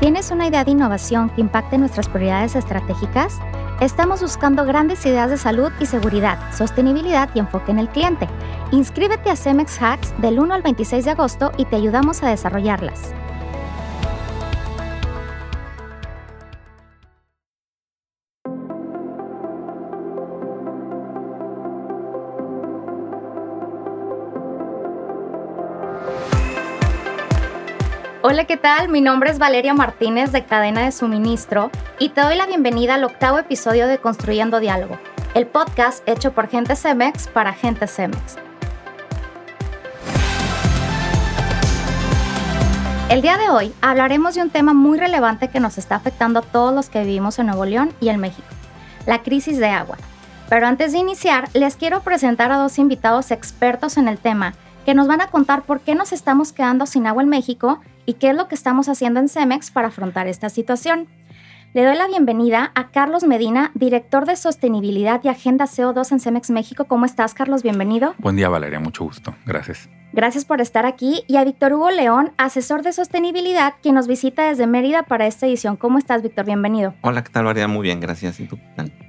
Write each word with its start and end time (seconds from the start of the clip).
¿Tienes 0.00 0.30
una 0.30 0.46
idea 0.46 0.62
de 0.62 0.70
innovación 0.70 1.28
que 1.28 1.40
impacte 1.40 1.76
nuestras 1.76 2.08
prioridades 2.08 2.54
estratégicas? 2.54 3.40
Estamos 3.80 4.22
buscando 4.22 4.64
grandes 4.64 5.04
ideas 5.04 5.28
de 5.28 5.36
salud 5.36 5.72
y 5.80 5.86
seguridad, 5.86 6.38
sostenibilidad 6.56 7.28
y 7.34 7.40
enfoque 7.40 7.72
en 7.72 7.80
el 7.80 7.88
cliente. 7.88 8.28
Inscríbete 8.70 9.28
a 9.28 9.34
Cemex 9.34 9.82
Hacks 9.82 10.14
del 10.20 10.38
1 10.38 10.54
al 10.54 10.62
26 10.62 11.04
de 11.04 11.10
agosto 11.10 11.50
y 11.56 11.64
te 11.64 11.74
ayudamos 11.74 12.22
a 12.22 12.28
desarrollarlas. 12.28 13.12
Hola, 28.30 28.44
¿qué 28.44 28.58
tal? 28.58 28.90
Mi 28.90 29.00
nombre 29.00 29.30
es 29.30 29.38
Valeria 29.38 29.72
Martínez 29.72 30.32
de 30.32 30.44
Cadena 30.44 30.82
de 30.82 30.92
Suministro 30.92 31.70
y 31.98 32.10
te 32.10 32.20
doy 32.20 32.36
la 32.36 32.44
bienvenida 32.44 32.96
al 32.96 33.04
octavo 33.04 33.38
episodio 33.38 33.86
de 33.86 33.96
Construyendo 33.96 34.60
Diálogo, 34.60 34.98
el 35.32 35.46
podcast 35.46 36.06
hecho 36.06 36.34
por 36.34 36.46
gente 36.46 36.76
Cemex 36.76 37.26
para 37.26 37.54
gente 37.54 37.86
Cemex. 37.86 38.36
El 43.08 43.22
día 43.22 43.38
de 43.38 43.48
hoy 43.48 43.72
hablaremos 43.80 44.34
de 44.34 44.42
un 44.42 44.50
tema 44.50 44.74
muy 44.74 44.98
relevante 44.98 45.48
que 45.48 45.58
nos 45.58 45.78
está 45.78 45.94
afectando 45.94 46.40
a 46.40 46.42
todos 46.42 46.74
los 46.74 46.90
que 46.90 47.04
vivimos 47.04 47.38
en 47.38 47.46
Nuevo 47.46 47.64
León 47.64 47.94
y 47.98 48.10
en 48.10 48.20
México, 48.20 48.48
la 49.06 49.22
crisis 49.22 49.56
de 49.56 49.68
agua. 49.68 49.96
Pero 50.50 50.66
antes 50.66 50.92
de 50.92 50.98
iniciar, 50.98 51.48
les 51.54 51.76
quiero 51.76 52.02
presentar 52.02 52.52
a 52.52 52.58
dos 52.58 52.78
invitados 52.78 53.30
expertos 53.30 53.96
en 53.96 54.06
el 54.06 54.18
tema 54.18 54.52
que 54.84 54.92
nos 54.92 55.06
van 55.06 55.22
a 55.22 55.28
contar 55.28 55.62
por 55.62 55.80
qué 55.80 55.94
nos 55.94 56.12
estamos 56.12 56.52
quedando 56.52 56.84
sin 56.84 57.06
agua 57.06 57.22
en 57.22 57.30
México 57.30 57.80
y 58.08 58.14
qué 58.14 58.30
es 58.30 58.36
lo 58.36 58.48
que 58.48 58.54
estamos 58.54 58.88
haciendo 58.88 59.20
en 59.20 59.28
Cemex 59.28 59.70
para 59.70 59.88
afrontar 59.88 60.28
esta 60.28 60.48
situación. 60.48 61.08
Le 61.74 61.84
doy 61.84 61.96
la 61.98 62.06
bienvenida 62.06 62.72
a 62.74 62.88
Carlos 62.88 63.24
Medina, 63.24 63.72
director 63.74 64.24
de 64.24 64.36
sostenibilidad 64.36 65.20
y 65.22 65.28
agenda 65.28 65.66
CO2 65.66 66.12
en 66.12 66.18
Cemex 66.18 66.48
México. 66.48 66.86
¿Cómo 66.86 67.04
estás, 67.04 67.34
Carlos? 67.34 67.62
Bienvenido. 67.62 68.14
Buen 68.16 68.36
día, 68.36 68.48
Valeria. 68.48 68.80
Mucho 68.80 69.04
gusto. 69.04 69.34
Gracias. 69.44 69.86
Gracias 70.14 70.46
por 70.46 70.62
estar 70.62 70.86
aquí. 70.86 71.24
Y 71.26 71.36
a 71.36 71.44
Víctor 71.44 71.74
Hugo 71.74 71.90
León, 71.90 72.32
asesor 72.38 72.80
de 72.80 72.94
sostenibilidad, 72.94 73.74
quien 73.82 73.96
nos 73.96 74.06
visita 74.06 74.48
desde 74.48 74.66
Mérida 74.66 75.02
para 75.02 75.26
esta 75.26 75.46
edición. 75.46 75.76
¿Cómo 75.76 75.98
estás, 75.98 76.22
Víctor? 76.22 76.46
Bienvenido. 76.46 76.94
Hola, 77.02 77.22
¿qué 77.22 77.30
tal, 77.30 77.44
Valeria? 77.44 77.68
Muy 77.68 77.82
bien, 77.82 78.00
gracias. 78.00 78.40
¿Y 78.40 78.46
tú? 78.46 78.58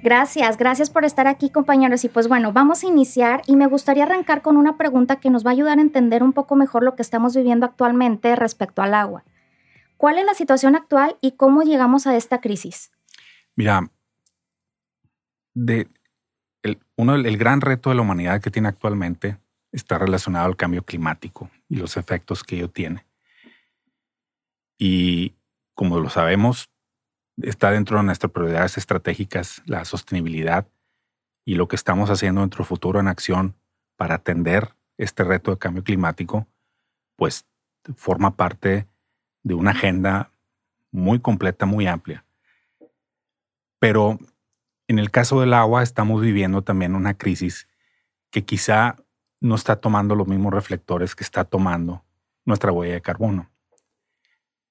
Gracias, 0.02 0.58
gracias 0.58 0.90
por 0.90 1.06
estar 1.06 1.28
aquí, 1.28 1.48
compañeros. 1.48 2.04
Y 2.04 2.10
pues 2.10 2.28
bueno, 2.28 2.52
vamos 2.52 2.84
a 2.84 2.88
iniciar 2.88 3.40
y 3.46 3.56
me 3.56 3.68
gustaría 3.68 4.04
arrancar 4.04 4.42
con 4.42 4.58
una 4.58 4.76
pregunta 4.76 5.16
que 5.16 5.30
nos 5.30 5.46
va 5.46 5.50
a 5.50 5.52
ayudar 5.52 5.78
a 5.78 5.82
entender 5.82 6.22
un 6.22 6.34
poco 6.34 6.56
mejor 6.56 6.82
lo 6.82 6.94
que 6.94 7.00
estamos 7.00 7.34
viviendo 7.34 7.64
actualmente 7.64 8.36
respecto 8.36 8.82
al 8.82 8.92
agua. 8.92 9.24
¿Cuál 10.00 10.16
es 10.16 10.24
la 10.24 10.32
situación 10.32 10.76
actual 10.76 11.18
y 11.20 11.32
cómo 11.32 11.60
llegamos 11.62 12.06
a 12.06 12.16
esta 12.16 12.40
crisis? 12.40 12.90
Mira, 13.54 13.90
de 15.52 15.88
el, 16.62 16.80
uno, 16.96 17.16
el 17.16 17.36
gran 17.36 17.60
reto 17.60 17.90
de 17.90 17.96
la 17.96 18.00
humanidad 18.00 18.40
que 18.40 18.50
tiene 18.50 18.68
actualmente 18.68 19.36
está 19.72 19.98
relacionado 19.98 20.46
al 20.46 20.56
cambio 20.56 20.86
climático 20.86 21.50
y 21.68 21.76
los 21.76 21.98
efectos 21.98 22.44
que 22.44 22.56
ello 22.56 22.70
tiene. 22.70 23.04
Y 24.78 25.34
como 25.74 26.00
lo 26.00 26.08
sabemos, 26.08 26.70
está 27.36 27.70
dentro 27.70 27.98
de 27.98 28.04
nuestras 28.04 28.32
prioridades 28.32 28.78
estratégicas 28.78 29.60
la 29.66 29.84
sostenibilidad 29.84 30.66
y 31.44 31.56
lo 31.56 31.68
que 31.68 31.76
estamos 31.76 32.08
haciendo 32.08 32.40
en 32.40 32.46
nuestro 32.46 32.64
futuro 32.64 33.00
en 33.00 33.08
acción 33.08 33.54
para 33.96 34.14
atender 34.14 34.74
este 34.96 35.24
reto 35.24 35.50
de 35.50 35.58
cambio 35.58 35.84
climático, 35.84 36.46
pues 37.16 37.44
forma 37.96 38.34
parte 38.34 38.86
de 39.42 39.54
una 39.54 39.70
agenda 39.70 40.32
muy 40.90 41.20
completa, 41.20 41.66
muy 41.66 41.86
amplia. 41.86 42.24
Pero 43.78 44.18
en 44.88 44.98
el 44.98 45.10
caso 45.10 45.40
del 45.40 45.54
agua 45.54 45.82
estamos 45.82 46.20
viviendo 46.20 46.62
también 46.62 46.94
una 46.94 47.14
crisis 47.14 47.68
que 48.30 48.44
quizá 48.44 48.96
no 49.40 49.54
está 49.54 49.76
tomando 49.76 50.14
los 50.14 50.28
mismos 50.28 50.52
reflectores 50.52 51.14
que 51.14 51.24
está 51.24 51.44
tomando 51.44 52.04
nuestra 52.44 52.72
huella 52.72 52.94
de 52.94 53.00
carbono. 53.00 53.50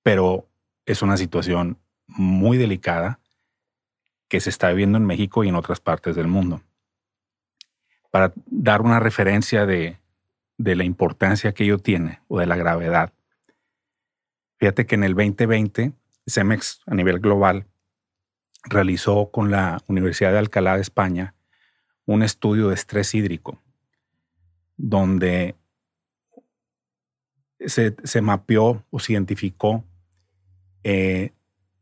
Pero 0.03 0.47
es 0.85 1.01
una 1.01 1.17
situación 1.17 1.77
muy 2.07 2.57
delicada 2.57 3.19
que 4.27 4.39
se 4.39 4.49
está 4.49 4.69
viviendo 4.69 4.97
en 4.97 5.05
México 5.05 5.43
y 5.43 5.49
en 5.49 5.55
otras 5.55 5.79
partes 5.79 6.15
del 6.15 6.27
mundo. 6.27 6.61
Para 8.11 8.33
dar 8.45 8.81
una 8.81 8.99
referencia 8.99 9.65
de, 9.65 9.99
de 10.57 10.75
la 10.75 10.83
importancia 10.83 11.53
que 11.53 11.63
ello 11.63 11.79
tiene 11.79 12.21
o 12.27 12.39
de 12.39 12.45
la 12.45 12.55
gravedad, 12.55 13.13
Fíjate 14.59 14.85
que 14.85 14.95
en 14.95 15.03
el 15.03 15.15
2020, 15.15 15.93
CEMEX 16.27 16.81
a 16.85 16.93
nivel 16.93 17.19
global 17.19 17.65
realizó 18.65 19.31
con 19.31 19.51
la 19.51 19.81
Universidad 19.87 20.33
de 20.33 20.39
Alcalá 20.39 20.75
de 20.75 20.81
España 20.81 21.33
un 22.05 22.23
estudio 22.23 22.67
de 22.67 22.75
estrés 22.75 23.15
hídrico, 23.15 23.61
donde 24.75 25.55
se, 27.65 28.21
mapeó 28.21 28.83
o 28.89 28.99
se 28.99 29.13
identificó 29.13 29.85
eh, 30.83 31.31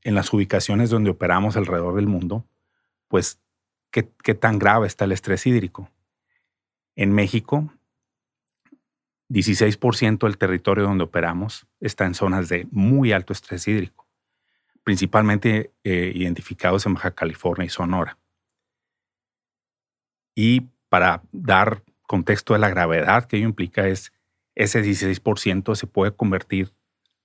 en 0.04 0.16
las 0.16 0.32
ubicaciones 0.32 0.92
donde 0.92 1.10
operamos 1.10 1.58
alrededor 1.58 1.96
del 1.96 2.08
mundo, 2.08 2.46
pues 3.08 3.40
qué, 3.90 4.12
qué 4.24 4.36
tan 4.36 4.60
grave 4.60 4.86
está 4.86 5.06
el 5.06 5.14
estrés 5.14 5.48
hídrico. 5.48 5.90
En 6.96 7.12
México, 7.12 7.72
16% 9.30 10.20
del 10.20 10.38
territorio 10.38 10.86
donde 10.86 11.04
operamos 11.04 11.68
está 11.80 12.06
en 12.06 12.14
zonas 12.14 12.50
de 12.50 12.68
muy 12.72 13.12
alto 13.12 13.34
estrés 13.34 13.68
hídrico, 13.68 14.08
principalmente 14.84 15.74
eh, 15.84 16.12
identificados 16.16 16.86
en 16.86 16.94
Baja 16.94 17.12
California 17.12 17.66
y 17.66 17.70
Sonora. 17.70 18.18
Y 20.36 20.68
para 20.90 21.24
dar 21.32 21.84
contexto 22.04 22.54
de 22.54 22.60
la 22.60 22.70
gravedad 22.70 23.26
que 23.26 23.38
ello 23.38 23.48
implica 23.48 23.88
es 23.88 24.14
ese 24.56 24.82
16% 24.82 25.76
se 25.76 25.88
puede 25.88 26.16
convertir 26.16 26.74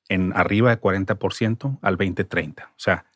en 0.08 0.36
arriba 0.36 0.70
de 0.70 0.80
40% 0.80 1.78
al 1.80 1.96
2030. 1.96 2.64
O 2.64 2.78
sea, 2.78 3.06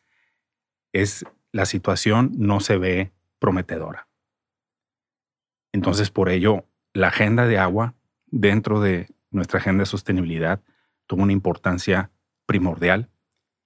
es 0.91 1.25
la 1.51 1.65
situación 1.65 2.31
no 2.35 2.59
se 2.59 2.77
ve 2.77 3.11
prometedora. 3.37 4.07
Entonces, 5.71 6.09
por 6.09 6.29
ello, 6.29 6.65
la 6.93 7.09
agenda 7.09 7.45
de 7.45 7.59
agua 7.59 7.93
dentro 8.27 8.79
de 8.81 9.07
nuestra 9.31 9.59
agenda 9.59 9.81
de 9.81 9.87
sostenibilidad 9.87 10.61
tuvo 11.05 11.23
una 11.23 11.33
importancia 11.33 12.11
primordial 12.45 13.09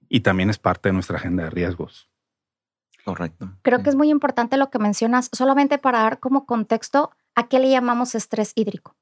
y 0.10 0.22
también 0.22 0.50
es 0.50 0.58
parte 0.58 0.90
de 0.90 0.94
nuestra 0.94 1.18
agenda 1.18 1.44
de 1.44 1.50
riesgos. 1.50 2.10
Correcto. 3.04 3.50
Creo 3.64 3.82
que 3.82 3.90
es 3.90 3.96
muy 3.96 4.10
importante 4.10 4.58
lo 4.58 4.70
que 4.70 4.78
mencionas, 4.78 5.30
solamente 5.34 5.78
para 5.78 6.00
dar 6.00 6.20
como 6.20 6.46
contexto, 6.46 7.12
¿a 7.36 7.48
qué 7.48 7.60
le 7.60 7.70
llamamos 7.70 8.14
estrés 8.14 8.54
hídrico? 8.56 8.96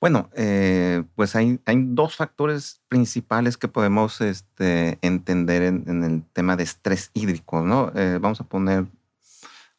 Bueno, 0.00 0.30
eh, 0.34 1.04
pues 1.14 1.36
hay, 1.36 1.60
hay, 1.64 1.76
dos 1.86 2.16
factores 2.16 2.80
principales 2.88 3.56
que 3.56 3.68
podemos 3.68 4.20
este, 4.20 4.98
entender 5.00 5.62
en, 5.62 6.02
el 6.02 6.24
tema 6.32 6.56
de 6.56 6.64
estrés 6.64 7.12
hídrico, 7.14 7.62
¿no? 7.62 7.92
Eh, 7.94 8.18
vamos 8.20 8.40
a 8.40 8.44
poner 8.44 8.86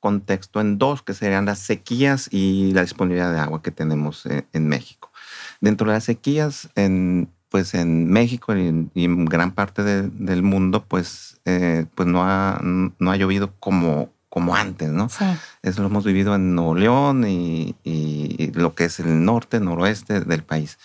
contexto 0.04 0.60
en 0.60 0.78
dos, 0.78 1.02
que 1.02 1.14
serían 1.14 1.46
las 1.46 1.60
sequías 1.60 2.28
y 2.30 2.74
la 2.74 2.82
disponibilidad 2.82 3.32
de 3.32 3.40
agua 3.40 3.62
que 3.62 3.72
tenemos 3.72 4.26
eh, 4.26 4.46
en, 4.52 4.68
México. 4.68 5.10
Dentro 5.62 5.88
de 5.88 5.94
las 5.94 6.04
sequías, 6.04 6.68
en, 6.76 7.30
pues 7.48 7.74
en 7.74 8.12
México 8.12 8.54
y 8.54 8.68
en, 8.68 9.26
gran 9.26 9.54
parte 9.54 9.82
del 9.82 10.44
mundo, 10.44 10.84
pues, 10.86 11.40
eh, 11.46 11.86
pues 11.96 12.06
no, 12.10 12.22
ha, 12.22 12.60
no 12.62 13.12
ha 13.12 13.16
llovido 13.16 13.54
como, 13.62 14.10
como 14.28 14.58
antes, 14.58 14.90
¿no? 14.90 15.08
Eso 15.62 15.82
lo 15.82 15.88
hemos 15.88 16.04
vivido 16.04 16.36
en 16.36 16.54
Nuevo 16.54 16.76
León 16.76 17.24
y, 17.26 17.74
lo 18.56 18.76
que 18.76 18.84
es 18.84 19.00
el 19.00 19.24
norte, 19.24 19.62
noroeste 19.62 20.20
del 20.20 20.44
país. 20.44 20.80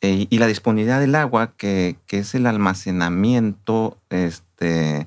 Eh, 0.00 0.26
y 0.28 0.38
la 0.38 0.48
disponibilidad 0.48 0.98
del 0.98 1.14
agua, 1.14 1.52
que, 1.56 1.96
que 2.08 2.18
es 2.18 2.34
el 2.34 2.48
almacenamiento 2.48 3.98
este, 4.10 5.06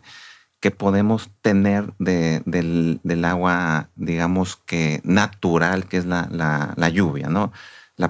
que 0.61 0.69
podemos 0.69 1.31
tener 1.41 1.91
del, 1.97 3.25
agua, 3.25 3.89
digamos 3.95 4.55
que 4.55 5.01
natural, 5.03 5.85
que 5.87 5.97
es 5.97 6.05
la, 6.05 6.89
lluvia, 6.93 7.29
¿no? 7.29 7.51
La, 7.97 8.09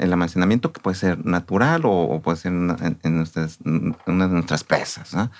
el 0.00 0.12
almacenamiento 0.12 0.72
que 0.72 0.80
puede 0.80 0.96
ser 0.96 1.24
natural 1.24 1.82
o, 1.84 2.20
puede 2.22 2.36
ser 2.36 2.52
en, 2.52 3.16
nuestras, 3.16 3.58
una 3.64 4.28
de 4.28 4.34
nuestras 4.34 4.64
presas. 4.64 5.14
¿no? 5.14 5.30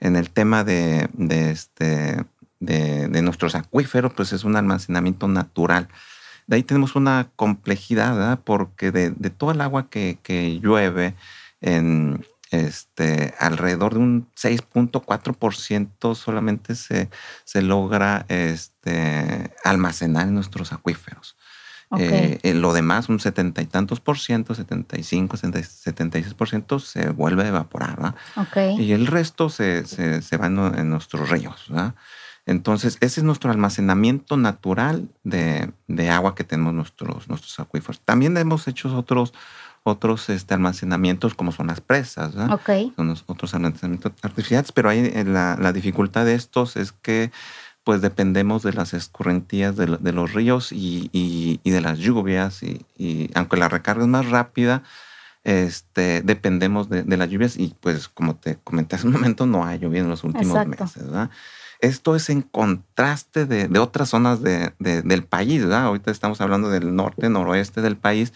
En 0.00 0.16
el 0.16 0.30
tema 0.30 0.64
de, 0.64 1.08
este, 1.28 2.24
de, 2.60 3.22
nuestros 3.22 3.54
acuíferos, 3.54 4.12
pues 4.14 4.32
es 4.32 4.44
un 4.44 4.56
almacenamiento 4.56 5.28
natural. 5.28 5.88
De 6.46 6.56
ahí 6.56 6.62
tenemos 6.62 6.96
una 6.96 7.28
complejidad, 7.36 8.14
¿verdad? 8.14 8.40
porque 8.42 8.90
de, 8.90 9.10
todo 9.30 9.50
el 9.50 9.60
agua 9.60 9.88
que, 9.90 10.18
que 10.22 10.60
llueve 10.60 11.14
en, 11.60 12.24
este, 12.54 13.34
alrededor 13.38 13.94
de 13.94 14.00
un 14.00 14.28
6.4% 14.34 16.14
solamente 16.14 16.74
se, 16.74 17.10
se 17.44 17.62
logra 17.62 18.26
este, 18.28 19.52
almacenar 19.64 20.28
en 20.28 20.34
nuestros 20.34 20.72
acuíferos. 20.72 21.36
Eh, 21.98 22.54
lo 22.54 22.72
demás, 22.72 23.08
un 23.08 23.20
setenta 23.20 23.62
y 23.62 23.66
tantos 23.66 24.00
por 24.00 24.18
ciento, 24.18 24.54
75, 24.54 25.36
76 25.36 26.34
por 26.34 26.48
ciento, 26.48 26.80
se 26.80 27.10
vuelve 27.10 27.44
a 27.44 27.48
evaporar. 27.48 28.14
Y 28.78 28.92
el 28.92 29.06
resto 29.06 29.48
se, 29.48 29.86
se, 29.86 30.36
va 30.36 30.46
en, 30.46 30.88
nuestros 30.88 31.28
ríos. 31.28 31.70
Entonces, 32.46 32.98
ese 33.00 33.20
es 33.20 33.24
nuestro 33.24 33.50
almacenamiento 33.50 34.36
natural 34.36 35.08
de, 35.22 35.72
de, 35.86 36.10
agua 36.10 36.34
que 36.34 36.44
tenemos 36.44 36.74
nuestros, 36.74 37.28
nuestros 37.28 37.58
acuíferos. 37.58 38.00
También 38.00 38.36
hemos 38.36 38.68
hecho 38.68 38.94
otros, 38.96 39.32
otros 39.84 40.30
este, 40.30 40.54
almacenamientos 40.54 41.34
como 41.34 41.52
son 41.52 41.68
las 41.68 41.80
presas, 41.80 42.34
Son 42.96 43.16
otros 43.26 43.54
almacenamientos 43.54 44.12
artificiales, 44.22 44.72
pero 44.72 44.88
ahí 44.88 45.10
eh, 45.14 45.24
la, 45.24 45.56
la 45.60 45.72
dificultad 45.72 46.24
de 46.24 46.34
estos 46.34 46.76
es 46.76 46.92
que 46.92 47.30
pues 47.84 48.00
dependemos 48.00 48.62
de 48.62 48.72
las 48.72 48.94
escorrentías 48.94 49.76
de, 49.76 49.86
los 49.86 50.32
ríos 50.32 50.70
y, 50.72 51.60
de 51.62 51.80
las 51.82 51.98
lluvias. 51.98 52.62
Y, 52.62 53.30
aunque 53.34 53.58
la 53.58 53.68
recarga 53.68 54.02
es 54.02 54.08
más 54.08 54.30
rápida, 54.30 54.82
este, 55.44 56.22
dependemos 56.22 56.88
de, 56.88 57.04
las 57.04 57.28
lluvias 57.28 57.58
y 57.58 57.76
pues 57.80 58.08
como 58.08 58.36
te 58.36 58.56
comenté 58.64 58.96
hace 58.96 59.06
un 59.06 59.12
momento, 59.12 59.44
no 59.44 59.66
ha 59.66 59.76
llovido 59.76 60.04
en 60.04 60.10
los 60.10 60.24
últimos 60.24 60.66
meses. 60.66 61.04
Esto 61.80 62.16
es 62.16 62.30
en 62.30 62.40
contraste 62.40 63.44
de, 63.44 63.78
otras 63.78 64.08
zonas 64.08 64.40
del 64.42 65.24
país. 65.24 65.62
Ahorita 65.64 66.10
estamos 66.10 66.40
hablando 66.40 66.70
del 66.70 66.96
norte, 66.96 67.28
noroeste 67.28 67.82
del 67.82 67.98
país 67.98 68.32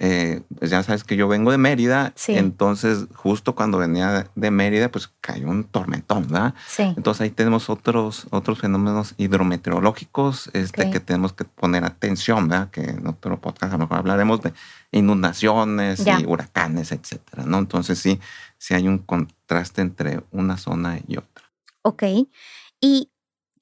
eh, 0.00 0.42
pues 0.56 0.70
ya 0.70 0.82
sabes 0.84 1.02
que 1.02 1.16
yo 1.16 1.26
vengo 1.26 1.50
de 1.50 1.58
Mérida, 1.58 2.12
entonces 2.28 3.06
justo 3.14 3.56
cuando 3.56 3.78
venía 3.78 4.30
de 4.36 4.50
Mérida, 4.52 4.90
pues 4.90 5.10
cayó 5.20 5.48
un 5.48 5.64
tormentón, 5.64 6.28
¿verdad? 6.28 6.54
Entonces 6.78 7.22
ahí 7.22 7.30
tenemos 7.30 7.68
otros, 7.68 8.28
otros 8.30 8.60
fenómenos 8.60 9.14
hidrometeorológicos 9.16 10.50
este, 10.52 10.90
que 10.90 11.00
tenemos 11.00 11.32
que 11.32 11.44
poner 11.44 11.84
atención, 11.84 12.46
¿verdad? 12.48 12.70
Que 12.70 12.82
en 12.82 13.08
otro 13.08 13.40
podcast 13.40 13.72
a 13.72 13.76
lo 13.76 13.84
mejor 13.84 13.98
hablaremos 13.98 14.40
de 14.40 14.52
inundaciones 14.92 16.04
y 16.06 16.24
huracanes, 16.26 16.92
etcétera, 16.92 17.42
¿no? 17.44 17.58
Entonces 17.58 17.98
sí, 17.98 18.20
sí 18.56 18.74
hay 18.74 18.86
un 18.86 18.98
contraste 18.98 19.82
entre 19.82 20.22
una 20.30 20.58
zona 20.58 21.00
y 21.08 21.16
otra. 21.16 21.50
Ok. 21.82 22.04
Y 22.80 23.10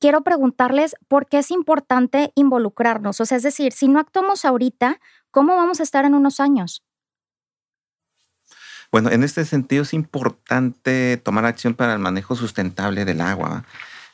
quiero 0.00 0.22
preguntarles 0.22 0.96
por 1.08 1.26
qué 1.26 1.38
es 1.38 1.50
importante 1.50 2.32
involucrarnos. 2.34 3.20
O 3.20 3.24
sea, 3.24 3.38
es 3.38 3.42
decir, 3.42 3.72
si 3.72 3.88
no 3.88 3.98
actuamos 3.98 4.44
ahorita, 4.44 5.00
¿Cómo 5.36 5.54
vamos 5.54 5.80
a 5.80 5.82
estar 5.82 6.06
en 6.06 6.14
unos 6.14 6.40
años? 6.40 6.82
Bueno, 8.90 9.10
en 9.10 9.22
este 9.22 9.44
sentido 9.44 9.82
es 9.82 9.92
importante 9.92 11.18
tomar 11.18 11.44
acción 11.44 11.74
para 11.74 11.92
el 11.92 11.98
manejo 11.98 12.34
sustentable 12.36 13.04
del 13.04 13.20
agua, 13.20 13.66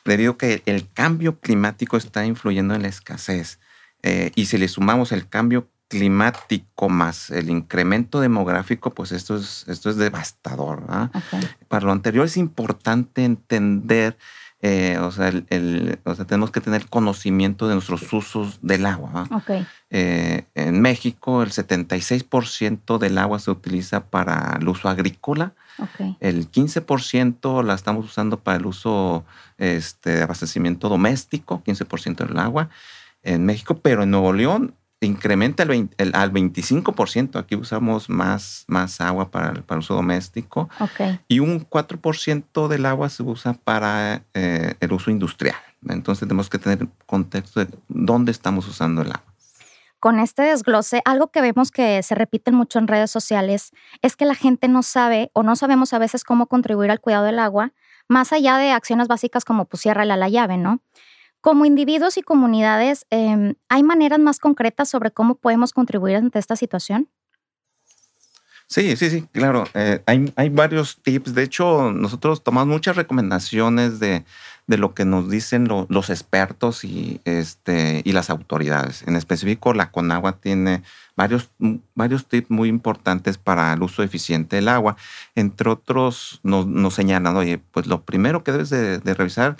debido 0.03 0.33
a 0.33 0.37
que 0.37 0.63
el 0.65 0.91
cambio 0.91 1.39
climático 1.39 1.95
está 1.95 2.25
influyendo 2.25 2.75
en 2.75 2.81
la 2.81 2.89
escasez. 2.89 3.61
Eh, 4.01 4.33
y 4.35 4.47
si 4.47 4.57
le 4.57 4.67
sumamos 4.67 5.13
el 5.13 5.29
cambio 5.29 5.69
climático 5.87 6.89
más 6.89 7.29
el 7.29 7.49
incremento 7.49 8.19
demográfico, 8.19 8.93
pues 8.93 9.13
esto 9.13 9.37
es, 9.37 9.63
esto 9.69 9.91
es 9.91 9.95
devastador. 9.95 10.83
Para 11.69 11.85
lo 11.85 11.93
anterior 11.93 12.25
es 12.25 12.35
importante 12.35 13.23
entender 13.23 14.17
eh, 14.65 14.97
o, 14.97 15.11
sea, 15.11 15.27
el, 15.27 15.99
o, 16.05 16.15
sea, 16.15 16.23
tenemos 16.23 16.49
que 16.49 16.61
tener 16.61 16.87
conocimiento 16.87 17.67
de 17.67 17.73
nuestros 17.73 18.13
usos 18.13 18.59
del 18.61 18.85
agua. 18.85 19.27
Eh, 19.89 20.45
en 20.55 20.81
México, 20.81 21.43
el 21.43 21.49
76% 21.49 22.97
del 22.97 23.17
agua 23.17 23.39
se 23.39 23.51
utiliza 23.51 24.05
para 24.05 24.57
el 24.61 24.69
uso 24.69 24.87
agrícola. 24.87 25.51
El 26.21 26.49
15% 26.49 27.61
la 27.61 27.73
estamos 27.73 28.05
usando 28.05 28.39
para 28.39 28.55
el 28.57 28.65
uso 28.65 29.25
este, 29.57 30.11
de 30.11 30.23
abastecimiento 30.23 30.87
doméstico, 30.87 31.61
15% 31.61 32.25
del 32.25 32.39
agua 32.39 32.69
en 33.21 33.45
México, 33.45 33.77
pero 33.79 34.03
en 34.03 34.11
Nuevo 34.11 34.31
León 34.31 34.75
incrementa 35.05 35.63
el, 35.63 35.89
al 36.13 36.31
25%. 36.31 37.39
Aquí 37.39 37.55
usamos 37.55 38.09
más, 38.09 38.65
más 38.67 39.01
agua 39.01 39.31
para 39.31 39.51
el, 39.51 39.63
para 39.63 39.79
uso 39.79 39.95
doméstico. 39.95 40.69
Y 41.27 41.39
un 41.39 41.67
4% 41.67 42.67
del 42.67 42.85
agua 42.85 43.09
se 43.09 43.23
usa 43.23 43.53
para 43.53 44.23
eh, 44.33 44.75
el 44.79 44.93
uso 44.93 45.11
industrial. 45.11 45.55
Entonces 45.87 46.27
tenemos 46.27 46.49
que 46.49 46.59
tener 46.59 46.87
contexto 47.05 47.59
de 47.59 47.67
dónde 47.87 48.31
estamos 48.31 48.67
usando 48.67 49.01
el 49.01 49.11
agua. 49.11 49.33
Con 49.99 50.19
este 50.19 50.41
desglose, 50.41 51.01
algo 51.05 51.31
que 51.31 51.41
vemos 51.41 51.71
que 51.71 52.03
se 52.03 52.13
repite 52.13 52.51
mucho 52.51 52.77
en 52.77 52.89
redes 52.89 53.09
sociales 53.09 53.71
es 54.01 54.17
que 54.17 54.25
la 54.25 54.35
gente 54.35 54.67
no 54.67 54.83
sabe 54.83 55.31
o 55.33 55.43
no 55.43 55.55
sabemos 55.55 55.93
a 55.93 55.97
veces 55.97 56.25
cómo 56.25 56.47
contribuir 56.47 56.91
al 56.91 56.99
cuidado 56.99 57.23
del 57.23 57.39
agua, 57.39 57.71
más 58.09 58.33
allá 58.33 58.57
de 58.57 58.71
acciones 58.71 59.07
básicas 59.07 59.45
como 59.45 59.63
pues 59.63 59.85
la 59.85 60.29
llave, 60.29 60.57
¿no? 60.57 60.81
Como 61.43 61.65
individuos 61.65 62.15
y 62.17 62.21
comunidades, 62.21 63.05
em, 63.09 63.55
¿hay 63.67 63.83
maneras 63.83 64.17
más 64.17 64.39
concretas 64.39 64.87
sobre 64.87 65.11
cómo 65.11 65.35
podemos 65.35 65.73
contribuir 65.73 66.15
ante 66.15 66.39
esta 66.39 66.55
situación? 66.55 67.09
Sí, 68.67 68.95
sí, 68.95 69.09
sí, 69.09 69.27
claro. 69.33 69.65
Eh, 69.73 70.01
hay, 70.05 70.31
hay, 70.37 70.47
varios 70.47 71.01
tips. 71.03 71.35
De 71.35 71.43
hecho, 71.43 71.91
nosotros 71.91 72.45
tomamos 72.45 72.69
muchas 72.69 72.95
recomendaciones 72.95 73.99
de, 73.99 74.23
de 74.67 74.77
lo 74.77 74.93
que 74.93 75.03
nos 75.03 75.29
dicen 75.29 75.67
los 75.67 76.09
expertos 76.09 76.85
y, 76.85 77.19
este, 77.25 78.01
y 78.05 78.13
las 78.13 78.29
autoridades. 78.29 79.03
En 79.05 79.17
específico, 79.17 79.73
la 79.73 79.91
Conagua 79.91 80.37
tiene 80.39 80.81
varios, 81.17 81.51
varios 81.93 82.25
tips 82.25 82.51
muy 82.51 82.69
importantes 82.69 83.37
para 83.37 83.73
el 83.73 83.83
uso 83.83 84.01
eficiente 84.01 84.55
del 84.55 84.69
agua. 84.69 84.95
Entre 85.35 85.69
otros, 85.69 86.39
nos, 86.41 86.67
nos 86.67 86.93
señalan, 86.93 87.35
oye, 87.35 87.57
pues 87.57 87.85
lo 87.85 88.05
primero 88.05 88.45
que 88.45 88.53
debes 88.53 88.69
de, 88.69 88.99
de 88.99 89.13
revisar 89.13 89.57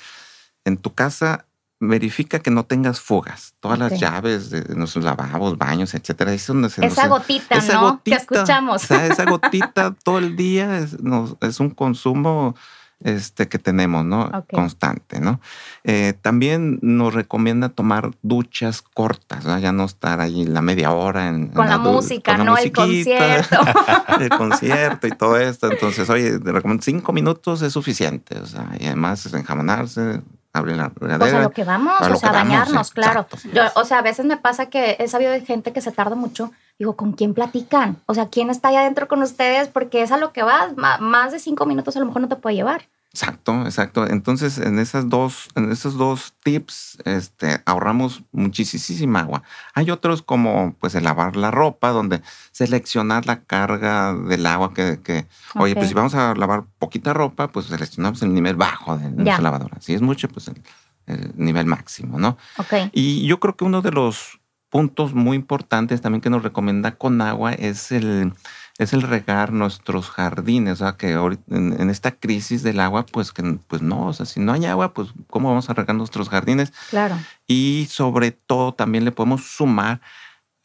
en 0.63 0.77
tu 0.77 0.93
casa 0.93 1.45
verifica 1.87 2.39
que 2.39 2.51
no 2.51 2.65
tengas 2.65 2.99
fugas. 2.99 3.55
Todas 3.59 3.79
las 3.79 3.99
llaves 3.99 4.49
de 4.49 4.75
nuestros 4.75 5.03
lavabos, 5.03 5.57
baños, 5.57 5.93
etcétera. 5.93 6.33
esa 6.33 7.07
gotita, 7.07 7.59
¿no? 7.73 8.01
que 8.03 8.15
escuchamos. 8.15 8.89
esa 8.91 9.25
gotita 9.25 9.93
todo 10.03 10.19
el 10.19 10.35
día 10.35 10.79
es, 10.79 10.97
es 11.41 11.59
un 11.59 11.69
consumo 11.69 12.55
este, 13.03 13.49
que 13.49 13.59
tenemos, 13.59 14.05
¿no? 14.05 14.31
Constante, 14.51 15.19
¿no? 15.19 15.41
Eh, 15.83 16.13
también 16.21 16.79
nos 16.81 17.13
recomienda 17.13 17.69
tomar 17.69 18.11
duchas 18.21 18.81
cortas, 18.81 19.45
¿no? 19.45 19.59
ya 19.59 19.73
no 19.73 19.83
estar 19.83 20.21
ahí 20.21 20.45
la 20.45 20.61
media 20.61 20.91
hora 20.91 21.27
en... 21.27 21.49
Con 21.49 21.67
la, 21.67 21.77
música, 21.77 22.37
¿no? 22.37 22.57
El 22.57 22.71
concierto. 22.71 23.57
el 24.21 24.29
concierto 24.29 25.07
y 25.07 25.11
todo 25.11 25.37
esto. 25.37 25.69
Entonces, 25.69 26.09
oye, 26.09 26.39
recomiendo 26.39 26.83
cinco 26.83 27.11
minutos 27.11 27.61
es 27.61 27.73
suficiente, 27.73 28.39
o 28.39 28.45
sea, 28.45 28.71
y 28.79 28.85
además 28.85 29.25
enjamonarse, 29.33 30.21
abrir 30.53 30.77
la 30.77 30.89
regadera. 30.89 31.19
Pues 31.19 31.33
a 31.33 31.41
lo 31.41 31.51
que 31.51 31.63
vamos, 31.63 31.99
o 31.99 32.15
sea, 32.15 32.31
bañarnos, 32.31 32.91
claro. 32.91 33.27
o 33.75 33.83
sea, 33.85 33.99
a 33.99 34.01
veces 34.01 34.25
me 34.25 34.37
pasa 34.37 34.67
que 34.67 34.95
he 34.99 35.07
sabido 35.07 35.31
de 35.31 35.41
gente 35.41 35.73
que 35.73 35.81
se 35.81 35.91
tarda 35.91 36.15
mucho. 36.15 36.51
Digo, 36.79 36.95
¿con 36.95 37.13
quién 37.13 37.33
platican? 37.33 37.97
O 38.05 38.13
sea, 38.13 38.29
¿quién 38.29 38.49
está 38.49 38.69
ahí 38.69 38.75
adentro 38.75 39.07
con 39.07 39.21
ustedes? 39.21 39.67
Porque 39.67 40.01
es 40.01 40.11
a 40.11 40.17
lo 40.17 40.31
que 40.31 40.43
vas. 40.43 40.73
Más 40.77 41.31
de 41.31 41.39
cinco 41.39 41.65
minutos 41.65 41.95
a 41.95 41.99
lo 41.99 42.05
mejor 42.05 42.21
no 42.21 42.29
te 42.29 42.35
puede 42.35 42.55
llevar. 42.55 42.87
Exacto, 43.13 43.61
exacto. 43.65 44.07
Entonces, 44.07 44.57
en 44.57 44.79
esas 44.79 45.07
dos, 45.07 45.49
en 45.53 45.71
esos 45.71 45.99
dos 45.99 46.33
tips, 46.43 46.97
este, 47.05 47.61
ahorramos 47.65 48.23
muchísima 48.31 49.19
agua. 49.19 49.43
Hay 49.75 49.91
otros 49.91 50.23
como, 50.23 50.75
pues, 50.79 50.95
el 50.95 51.03
lavar 51.03 51.35
la 51.35 51.51
ropa, 51.51 51.89
donde 51.89 52.23
seleccionar 52.51 53.27
la 53.27 53.43
carga 53.43 54.15
del 54.15 54.47
agua 54.47 54.73
que, 54.73 54.99
que 55.03 55.27
oye, 55.53 55.75
pues 55.75 55.89
si 55.89 55.93
vamos 55.93 56.15
a 56.15 56.33
lavar 56.33 56.63
poquita 56.79 57.13
ropa, 57.13 57.49
pues 57.49 57.67
seleccionamos 57.67 58.23
el 58.23 58.33
nivel 58.33 58.55
bajo 58.55 58.97
de, 58.97 59.11
nuestra 59.11 59.41
lavadora. 59.41 59.77
Si 59.79 59.93
es 59.93 60.01
mucho, 60.01 60.27
pues 60.27 60.47
el, 60.47 60.59
el 61.05 61.33
nivel 61.35 61.67
máximo, 61.67 62.17
¿no? 62.17 62.39
Okay. 62.57 62.89
Y 62.93 63.27
yo 63.27 63.39
creo 63.39 63.55
que 63.55 63.63
uno 63.63 63.83
de 63.83 63.91
los 63.91 64.39
puntos 64.71 65.13
muy 65.13 65.35
importantes 65.37 66.01
también 66.01 66.19
que 66.19 66.31
nos 66.31 66.41
recomienda 66.41 66.95
con 66.95 67.21
agua 67.21 67.53
es 67.53 67.91
el 67.91 68.33
es 68.79 68.93
el 68.93 69.03
regar 69.03 69.51
nuestros 69.53 70.09
jardines, 70.09 70.73
o 70.73 70.75
sea, 70.85 70.97
que 70.97 71.11
en, 71.11 71.89
esta 71.89 72.11
crisis 72.11 72.63
del 72.63 72.79
agua, 72.79 73.05
pues 73.05 73.31
que 73.31 73.43
pues 73.67 73.81
no, 73.81 74.07
o 74.07 74.13
sea, 74.13 74.25
si 74.25 74.39
no 74.39 74.53
hay 74.53 74.65
agua, 74.65 74.93
pues 74.93 75.09
cómo 75.29 75.49
vamos 75.49 75.69
a 75.69 75.73
regar 75.73 75.95
nuestros 75.95 76.29
jardines. 76.29 76.73
Claro. 76.89 77.17
Y 77.45 77.87
sobre 77.89 78.31
todo 78.31 78.73
también 78.73 79.05
le 79.05 79.11
podemos 79.11 79.43
sumar 79.45 80.01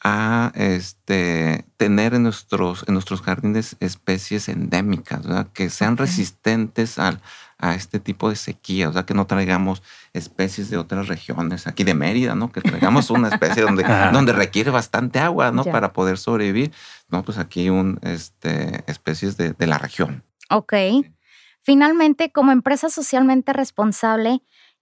a 0.02 0.52
este, 0.54 1.64
tener 1.76 2.14
en 2.14 2.22
nuestros, 2.22 2.84
en 2.86 2.94
nuestros 2.94 3.20
jardines 3.20 3.76
especies 3.80 4.48
endémicas, 4.48 5.26
¿verdad? 5.26 5.48
que 5.52 5.70
sean 5.70 5.96
resistentes 5.96 6.98
al, 6.98 7.20
a 7.58 7.74
este 7.74 7.98
tipo 7.98 8.30
de 8.30 8.36
sequía, 8.36 8.88
o 8.88 8.92
sea, 8.92 9.04
que 9.04 9.14
no 9.14 9.26
traigamos 9.26 9.82
especies 10.12 10.70
de 10.70 10.76
otras 10.76 11.08
regiones, 11.08 11.66
aquí 11.66 11.82
de 11.82 11.94
Mérida, 11.94 12.36
¿no? 12.36 12.52
Que 12.52 12.60
traigamos 12.60 13.10
una 13.10 13.28
especie 13.28 13.62
donde, 13.62 13.82
donde 14.12 14.32
requiere 14.32 14.70
bastante 14.70 15.18
agua, 15.18 15.50
¿no? 15.50 15.64
Para 15.64 15.92
poder 15.92 16.18
sobrevivir. 16.18 16.72
No, 17.08 17.24
pues 17.24 17.38
aquí 17.38 17.68
un, 17.68 17.98
este, 18.02 18.84
especies 18.86 19.36
de, 19.36 19.52
de 19.52 19.66
la 19.66 19.78
región. 19.78 20.22
Ok. 20.50 20.74
Finalmente, 21.62 22.30
como 22.30 22.52
empresa 22.52 22.88
socialmente 22.88 23.52
responsable, 23.52 24.40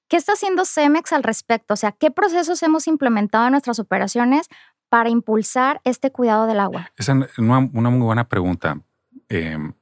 ¿qué 0.09 0.19
está 0.19 0.35
haciendo 0.35 0.67
Cemex 0.67 1.13
al 1.13 1.23
respecto? 1.23 1.75
O 1.75 1.77
sea, 1.77 1.93
¿qué 1.93 2.11
procesos 2.11 2.63
hemos 2.63 2.87
implementado 2.87 3.47
en 3.47 3.53
nuestras 3.53 3.79
operaciones 3.79 4.49
para 4.89 5.11
impulsar 5.11 5.81
este 5.85 6.11
cuidado 6.11 6.47
del 6.47 6.61
agua? 6.61 6.91
Esa 6.97 7.19
es 7.25 7.39
una, 7.39 7.61
muy 7.61 8.01
buena 8.01 8.29
pregunta, 8.29 8.81
em, 9.29 9.73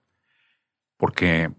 porque 0.96 1.52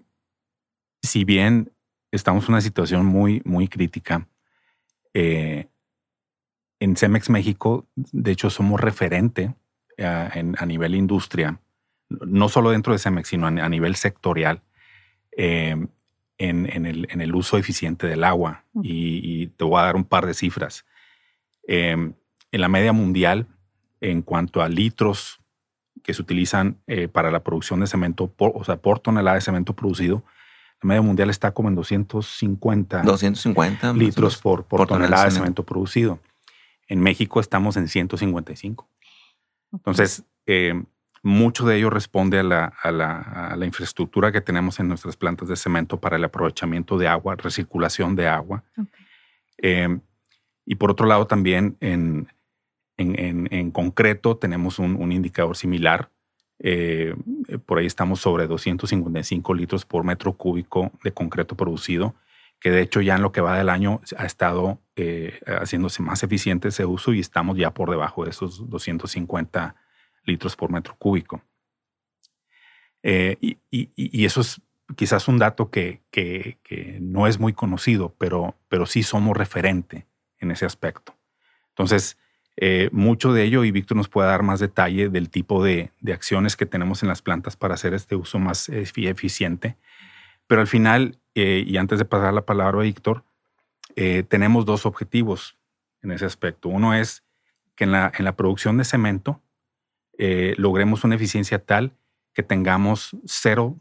si 1.02 1.24
bien 1.24 1.72
estamos 2.12 2.46
en 2.46 2.54
una 2.54 2.62
situación 2.62 3.06
muy, 3.06 3.42
muy 3.46 3.68
crítica, 3.68 4.28
eh, 5.14 5.68
en 6.80 6.96
Cemex 6.96 7.30
México, 7.30 7.88
de 7.96 8.32
hecho, 8.32 8.50
somos 8.50 8.80
referente 8.80 9.56
a, 9.98 10.66
nivel 10.66 10.96
industria, 10.96 11.62
no 12.10 12.50
solo 12.50 12.72
dentro 12.72 12.94
de 12.94 13.00
Cemex, 13.00 13.30
sino 13.30 13.48
a, 13.48 13.70
nivel 13.70 13.96
sectorial, 13.96 14.62
em, 15.32 15.88
en, 16.38 16.86
el, 16.86 17.36
uso 17.36 17.58
eficiente 17.58 18.08
del 18.08 18.24
agua. 18.24 18.66
Y, 18.82 19.48
te 19.48 19.64
voy 19.64 19.80
a 19.80 19.86
dar 19.86 19.96
un 19.96 20.04
par 20.04 20.26
de 20.26 20.34
cifras. 20.34 20.86
Em, 21.68 22.14
en 22.56 22.62
la 22.62 22.70
media 22.70 22.94
mundial, 22.94 23.48
en 24.00 24.22
cuanto 24.22 24.62
a 24.62 24.70
litros 24.70 25.42
que 26.02 26.14
se 26.14 26.22
utilizan 26.22 26.78
eh, 26.88 27.10
para 27.10 27.30
la 27.30 27.44
producción 27.44 27.82
de 27.82 27.88
cemento, 27.88 28.34
o 28.38 28.64
sea, 28.64 28.78
por 28.78 29.00
tonelada 29.00 29.36
de 29.36 29.42
cemento 29.42 29.76
producido, 29.76 30.24
la 30.82 30.88
media 30.88 31.02
mundial 31.02 31.30
está 31.30 31.52
como 31.52 31.68
en 31.68 31.76
250, 31.76 33.02
250 33.02 33.92
litros 33.92 34.38
por, 34.38 34.64
tonelada 34.88 35.26
de 35.26 35.32
cemento 35.32 35.66
producido. 35.66 36.22
En 36.88 37.02
México 37.02 37.42
estamos 37.42 37.76
en 37.76 37.90
155. 37.90 38.88
Entonces, 39.74 40.24
eh, 40.46 40.82
mucho 41.24 41.66
de 41.66 41.76
ello 41.76 41.90
responde 41.90 42.40
a 42.40 42.44
la, 42.44 43.66
infraestructura 43.66 44.32
que 44.32 44.40
tenemos 44.40 44.80
en 44.80 44.88
nuestras 44.88 45.18
plantas 45.18 45.50
de 45.50 45.58
cemento 45.58 46.00
para 46.00 46.16
el 46.16 46.24
aprovechamiento 46.24 46.98
de 46.98 47.10
agua, 47.10 47.36
recirculación 47.36 48.16
de 48.16 48.30
agua. 48.30 48.64
Eh, 49.58 50.00
y 50.66 50.76
por 50.76 50.90
otro 50.90 51.06
lado, 51.06 51.28
también 51.28 51.76
en, 51.82 52.28
concreto 53.72 54.38
tenemos 54.38 54.80
un, 54.80 55.12
indicador 55.12 55.58
similar. 55.58 56.10
Eh, 56.60 57.14
por 57.66 57.80
ahí 57.80 57.86
estamos 57.86 58.22
sobre 58.22 58.48
255 58.48 59.54
litros 59.54 59.86
por 59.86 60.06
metro 60.06 60.34
cúbico 60.34 60.92
de 61.04 61.12
concreto 61.12 61.56
producido 61.56 62.16
que 62.60 62.72
de 62.72 62.82
hecho 62.82 63.02
ya 63.02 63.16
en 63.16 63.22
lo 63.22 63.32
que 63.32 63.42
va 63.42 63.58
del 63.58 63.70
año 63.70 64.02
ha 64.18 64.26
estado 64.26 64.80
eh, 64.96 65.40
haciéndose 65.46 66.02
más 66.02 66.24
eficiente 66.24 66.70
ese 66.70 66.86
uso 66.86 67.14
y 67.14 67.20
estamos 67.20 67.58
ya 67.58 67.72
por 67.72 67.90
debajo 67.90 68.24
de 68.24 68.32
esos 68.32 68.70
250 68.70 69.76
litros 70.26 70.56
por 70.56 70.72
metro 70.72 70.96
cúbico. 70.98 71.42
Eh, 73.04 73.38
y, 73.70 74.26
eso 74.26 74.42
es 74.42 74.62
quizás 74.96 75.28
un 75.28 75.38
dato 75.38 75.70
que, 75.70 76.02
no 77.00 77.28
es 77.28 77.40
muy 77.40 77.54
conocido, 77.54 78.16
pero, 78.18 78.56
pero 78.68 78.88
sí 78.88 79.04
somos 79.04 79.38
referente 79.38 80.08
en 80.40 80.50
ese 80.50 80.66
aspecto. 80.66 81.16
Entonces, 81.70 82.18
eh, 82.58 82.90
mucho 82.92 83.34
de 83.34 83.44
ello, 83.44 83.64
y 83.64 83.72
Víctor 83.72 83.98
nos 83.98 84.10
puede 84.10 84.30
dar 84.30 84.44
más 84.44 84.60
detalle 84.60 85.10
del 85.10 85.30
tipo 85.30 85.64
de, 85.64 85.92
de, 86.00 86.14
acciones 86.14 86.56
que 86.56 86.66
tenemos 86.66 87.04
en 87.04 87.10
las 87.10 87.22
plantas 87.22 87.56
para 87.56 87.74
hacer 87.74 87.94
este 87.94 88.16
uso 88.16 88.40
más 88.40 88.70
eficiente. 88.70 89.76
Pero 90.48 90.62
al 90.62 90.68
final, 90.68 91.20
eh, 91.34 91.64
y 91.66 91.78
antes 91.78 92.00
de 92.00 92.06
pasar 92.06 92.34
la 92.34 92.46
palabra 92.46 92.80
a 92.80 92.84
Víctor, 92.84 93.24
eh, 93.96 94.24
tenemos 94.24 94.66
dos 94.66 94.86
objetivos 94.86 95.58
en 96.02 96.12
ese 96.12 96.26
aspecto. 96.26 96.70
Uno 96.70 96.94
es 96.94 97.24
que 97.76 97.86
en 97.86 97.92
la, 97.92 98.12
en 98.18 98.26
la 98.26 98.36
producción 98.36 98.78
de 98.78 98.86
cemento 98.86 99.42
eh, 100.18 100.54
logremos 100.58 101.04
una 101.04 101.16
eficiencia 101.16 101.60
tal 101.60 101.94
que 102.34 102.44
tengamos 102.44 103.16
0% 103.24 103.78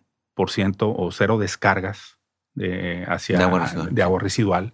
o 0.81 1.13
cero 1.13 1.39
descargas 1.39 2.19
de, 2.55 3.05
hacia, 3.09 3.39
de 3.39 4.03
agua 4.03 4.21
residual, 4.21 4.73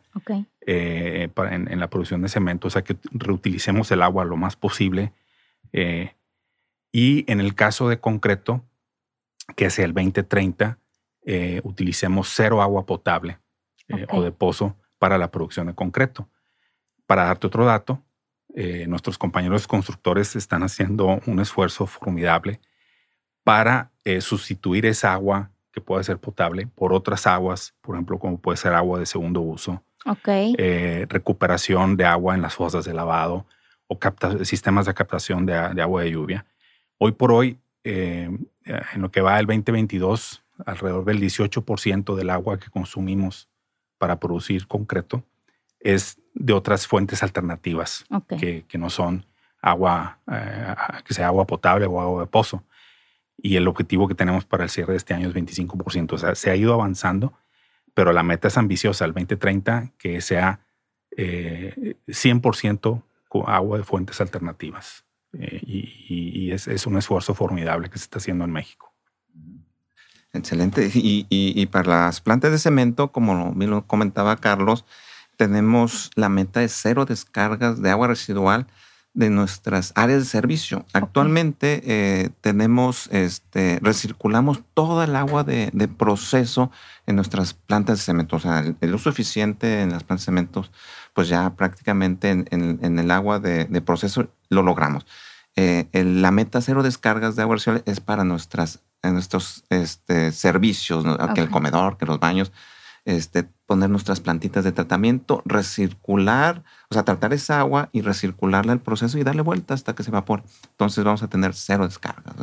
en, 0.66 1.80
la 1.80 1.90
producción 1.90 2.22
de 2.22 2.28
cemento, 2.28 2.68
o 2.68 2.70
sea 2.70 2.82
que 2.82 2.96
reutilicemos 3.12 3.90
el 3.90 4.02
agua 4.02 4.24
lo 4.24 4.36
más 4.36 4.56
posible. 4.56 5.12
y 5.72 7.30
en 7.30 7.40
el 7.40 7.54
caso 7.54 7.88
de 7.88 8.00
concreto, 8.00 8.64
que 9.56 9.66
es 9.66 9.78
el 9.78 9.92
2030, 9.92 10.78
eh, 11.22 11.60
utilicemos 11.64 12.32
cero 12.34 12.62
agua 12.62 12.86
potable 12.86 13.38
eh, 13.88 14.06
o 14.10 14.22
de 14.22 14.32
pozo 14.32 14.76
para 14.98 15.18
la 15.18 15.30
producción 15.30 15.66
de 15.66 15.74
concreto. 15.74 16.28
Para 17.06 17.24
darte 17.24 17.46
otro 17.46 17.64
dato, 17.64 18.02
eh, 18.54 18.86
nuestros 18.86 19.18
compañeros 19.18 19.66
constructores 19.66 20.34
están 20.34 20.62
haciendo 20.62 21.20
un 21.26 21.40
esfuerzo 21.40 21.86
formidable 21.86 22.60
para 23.44 23.90
sustituir 24.20 24.86
esa 24.86 25.12
agua 25.12 25.50
que 25.72 25.80
puede 25.80 26.02
ser 26.04 26.18
potable 26.18 26.66
por 26.66 26.92
otras 26.92 27.26
aguas, 27.26 27.74
por 27.80 27.94
ejemplo, 27.94 28.18
como 28.18 28.40
puede 28.40 28.56
ser 28.56 28.72
agua 28.72 28.98
de 28.98 29.06
segundo 29.06 29.40
uso, 29.40 29.84
recuperación 31.08 31.96
de 31.96 32.04
agua 32.04 32.34
en 32.34 32.42
las 32.42 32.54
fosas 32.54 32.84
de 32.84 32.94
lavado 32.94 33.46
o 33.86 33.98
sistemas 34.44 34.86
de 34.86 34.94
captación 34.94 35.46
de, 35.46 35.52
de, 35.74 35.82
agua 35.82 36.02
de 36.02 36.12
lluvia. 36.12 36.46
Hoy 36.98 37.12
por 37.12 37.32
hoy, 37.32 37.58
en 37.84 38.48
lo 38.96 39.10
que 39.10 39.20
va 39.20 39.38
el 39.40 39.46
2022, 39.46 40.42
alrededor 40.66 41.04
del 41.04 41.20
18% 41.20 42.14
del 42.14 42.30
agua 42.30 42.58
que 42.58 42.70
consumimos 42.70 43.48
para 43.98 44.18
producir 44.18 44.66
concreto 44.66 45.24
es 45.80 46.18
de 46.34 46.52
otras 46.52 46.86
fuentes 46.86 47.22
alternativas 47.22 48.04
que, 48.38 48.64
no 48.78 48.90
son 48.90 49.26
agua, 49.60 50.18
eh, 50.30 50.74
que 51.04 51.14
sea 51.14 51.26
agua 51.26 51.46
potable 51.46 51.86
o 51.86 52.00
agua 52.00 52.22
de 52.22 52.26
pozo. 52.26 52.64
Y 53.36 53.56
el 53.56 53.66
objetivo 53.68 54.06
que 54.06 54.14
tenemos 54.14 54.44
para 54.44 54.64
el 54.64 54.70
cierre 54.70 54.92
de 54.92 54.98
este 54.98 55.14
año 55.14 55.28
es 55.28 55.34
25%. 55.34 56.12
O 56.12 56.18
sea, 56.18 56.34
se 56.34 56.50
ha 56.50 56.56
ido 56.56 56.74
avanzando, 56.74 57.32
pero 57.94 58.12
la 58.12 58.22
meta 58.22 58.48
es 58.48 58.56
ambiciosa, 58.56 59.04
el 59.04 59.12
2030, 59.12 59.92
que 59.98 60.20
sea 60.20 60.60
100% 61.16 62.96
eh, 62.96 63.42
agua 63.46 63.78
de 63.78 63.84
fuentes 63.84 64.20
alternativas. 64.20 65.04
Eh, 65.32 65.60
y, 65.62 66.50
es, 66.50 66.86
un 66.86 66.98
esfuerzo 66.98 67.34
formidable 67.34 67.88
que 67.88 67.98
se 67.98 68.04
está 68.04 68.18
haciendo 68.18 68.44
en 68.44 68.50
México. 68.50 68.92
Excelente. 70.32 70.90
Y, 70.92 71.66
para 71.66 72.06
las 72.06 72.20
plantas 72.20 72.50
de 72.50 72.58
cemento, 72.58 73.12
como 73.12 73.54
lo 73.54 73.86
comentaba 73.86 74.36
Carlos, 74.36 74.84
tenemos 75.36 76.10
la 76.16 76.28
meta 76.28 76.60
de 76.60 76.68
cero 76.68 77.04
descargas 77.06 77.80
de 77.80 77.90
agua 77.90 78.08
residual 78.08 78.66
de 79.12 79.30
nuestras 79.30 79.92
áreas 79.96 80.20
de 80.20 80.24
servicio. 80.26 80.86
Actualmente 80.92 81.82
eh, 81.84 82.30
tenemos, 82.40 83.08
este, 83.12 83.78
recirculamos 83.82 84.62
toda 84.74 85.04
el 85.04 85.16
agua 85.16 85.44
de, 85.44 85.70
proceso 85.96 86.70
en 87.06 87.16
nuestras 87.16 87.54
plantas 87.54 87.98
de 87.98 88.04
cemento. 88.04 88.36
O 88.36 88.40
sea, 88.40 88.64
el, 88.80 88.94
uso 88.94 89.10
eficiente 89.10 89.82
en 89.82 89.90
las 89.90 90.04
plantas 90.04 90.22
de 90.22 90.26
cemento, 90.26 90.66
pues 91.12 91.28
ya 91.28 91.50
prácticamente 91.56 92.30
en, 92.30 92.98
el 92.98 93.10
agua 93.10 93.40
de, 93.40 93.66
proceso 93.82 94.28
lo 94.48 94.62
logramos. 94.62 95.06
Eh, 95.56 95.88
la 95.92 96.30
meta 96.30 96.60
cero 96.60 96.82
descargas 96.82 97.34
de 97.34 97.42
agua 97.42 97.56
residual 97.56 97.82
es 97.86 98.00
para 98.00 98.22
nuestras 98.24 98.80
en 99.02 99.14
nuestros 99.14 99.64
este, 99.70 100.32
servicios, 100.32 101.04
que 101.34 101.40
el 101.40 101.50
comedor, 101.50 101.96
que 101.96 102.06
los 102.06 102.20
baños, 102.20 102.52
este, 103.04 103.48
poner 103.70 103.88
nuestras 103.88 104.18
plantitas 104.18 104.64
de 104.64 104.72
tratamiento, 104.72 105.42
recircular, 105.44 106.64
o 106.88 106.94
sea, 106.94 107.04
tratar 107.04 107.32
esa 107.32 107.60
agua 107.60 107.88
y 107.92 108.00
recircularla 108.00 108.72
el 108.72 108.80
proceso 108.80 109.16
y 109.16 109.22
darle 109.22 109.42
vuelta 109.42 109.74
hasta 109.74 109.94
que 109.94 110.02
se 110.02 110.10
evapore. 110.10 110.42
Entonces 110.72 111.04
vamos 111.04 111.22
a 111.22 111.28
tener 111.28 111.54
cero 111.54 111.86
descargas. 111.86 112.34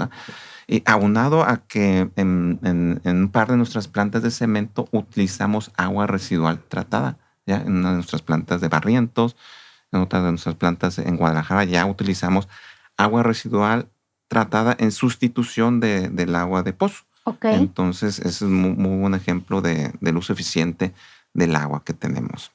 Y 0.68 0.84
aunado 0.86 1.44
a 1.44 1.58
que 1.58 2.10
en, 2.16 3.02
un 3.04 3.30
par 3.30 3.50
de 3.50 3.58
nuestras 3.58 3.90
plantas 3.90 4.24
de 4.24 4.32
cemento 4.32 4.88
utilizamos 4.94 5.74
agua 5.76 6.08
residual 6.08 6.64
tratada, 6.66 7.18
¿ya? 7.46 7.58
en 7.58 7.76
una 7.76 7.90
de 7.90 7.96
nuestras 7.96 8.22
plantas 8.22 8.62
de 8.62 8.70
barrientos, 8.70 9.36
en 9.92 10.00
otra 10.00 10.22
de 10.22 10.30
nuestras 10.30 10.56
plantas 10.56 10.98
en 10.98 11.18
Guadalajara 11.18 11.66
ya 11.66 11.86
utilizamos 11.88 12.48
agua 12.96 13.24
residual 13.24 13.90
tratada 14.30 14.78
en 14.80 14.94
sustitución 14.94 15.82
de, 15.82 16.08
del 16.08 16.38
agua 16.38 16.64
de 16.64 16.72
pozo. 16.72 17.04
Entonces, 17.42 18.20
ese 18.20 18.30
es 18.30 18.42
un 18.42 18.54
muy, 18.54 18.98
buen 19.02 19.14
ejemplo 19.14 19.60
de, 19.60 19.92
del 20.00 20.16
uso 20.16 20.32
eficiente 20.32 20.94
del 21.38 21.56
agua 21.56 21.84
que 21.86 21.94
tenemos. 21.94 22.52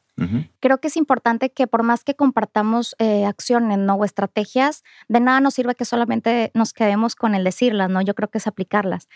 Creo 0.61 0.79
que 0.79 0.89
es 0.89 0.97
importante 0.97 1.51
que 1.51 1.67
por 1.67 1.83
más 1.83 2.05
que 2.05 2.15
compartamos 2.15 2.95
eh, 2.99 3.25
acciones 3.25 3.79
¿no? 3.79 3.95
o 3.95 4.05
estrategias, 4.05 4.85
de 5.09 5.19
nada 5.19 5.41
nos 5.41 5.55
sirve 5.55 5.75
que 5.75 5.85
solamente 5.85 6.53
nos 6.55 6.73
quedemos 6.73 7.17
con 7.17 7.35
el 7.35 7.43
decirlas, 7.43 7.91
¿no? 7.91 8.03
Yo 8.03 8.15
creo 8.15 8.31
que 8.31 8.39
es 8.39 8.47
aplicarlas. 8.47 9.09